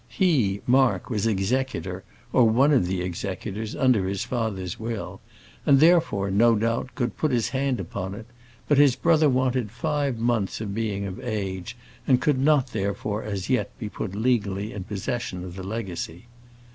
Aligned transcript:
He, 0.09 0.61
Mark, 0.65 1.11
was 1.11 1.27
executor, 1.27 2.03
or 2.33 2.49
one 2.49 2.71
of 2.71 2.87
the 2.87 3.01
executors 3.03 3.75
under 3.75 4.07
his 4.07 4.23
father's 4.23 4.79
will, 4.79 5.21
and, 5.63 5.79
therefore, 5.79 6.31
no 6.31 6.55
doubt, 6.55 6.95
could 6.95 7.17
put 7.17 7.29
his 7.29 7.49
hand 7.49 7.79
upon 7.79 8.15
it; 8.15 8.25
but 8.67 8.79
his 8.79 8.95
brother 8.95 9.29
wanted 9.29 9.69
five 9.69 10.17
months 10.17 10.59
of 10.59 10.73
being 10.73 11.05
of 11.05 11.19
age, 11.19 11.77
and 12.07 12.19
could 12.19 12.39
not 12.39 12.71
therefore 12.71 13.21
as 13.21 13.47
yet 13.47 13.77
be 13.77 13.89
put 13.89 14.15
legally 14.15 14.73
in 14.73 14.85
possession 14.85 15.43
of 15.43 15.55
the 15.55 15.61
legacy. 15.61 16.25